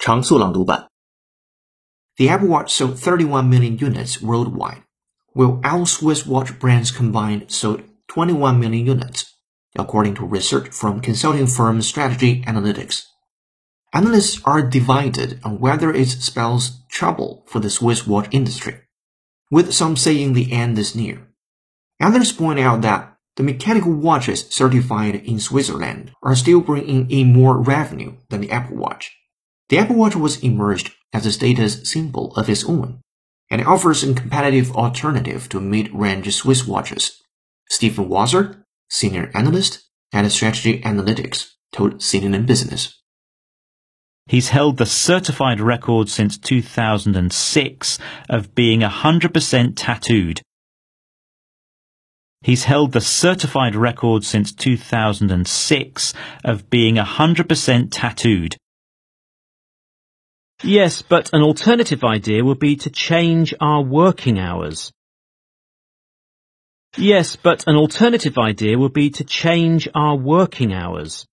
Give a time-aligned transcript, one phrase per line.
[0.00, 0.88] 长速朗读版。
[2.16, 4.82] The Apple Watch sold 31 million units worldwide,
[5.34, 9.36] while all Swiss watch brands combined sold 21 million units,
[9.76, 13.02] according to research from consulting firm Strategy Analytics.
[13.92, 18.80] Analysts are divided on whether it spells trouble for the Swiss watch industry,
[19.50, 21.28] with some saying the end is near.
[22.00, 27.58] Others point out that the mechanical watches certified in Switzerland are still bringing in more
[27.58, 29.14] revenue than the Apple Watch.
[29.71, 32.99] The Apple Watch was emerged as a status symbol of its own,
[33.49, 37.21] and offers a competitive alternative to mid-range Swiss watches.
[37.69, 43.01] Steven Waltzer, senior analyst at Strategy Analytics, told CNN Business.
[44.27, 47.97] He's held the certified record since 2006
[48.29, 50.41] of being 100% tattooed.
[52.41, 58.57] He's held the certified record since 2006 of being 100% tattooed.
[60.63, 64.91] Yes, but an alternative idea would be to change our working hours.
[66.97, 71.25] Yes, but an alternative idea would be to change our working hours.